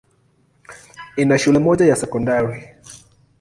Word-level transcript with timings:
Ina 1.17 1.37
shule 1.37 1.59
moja 1.59 1.85
ya 1.85 1.95
sekondari. 1.95 2.67